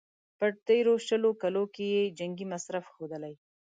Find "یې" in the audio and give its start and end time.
1.95-2.03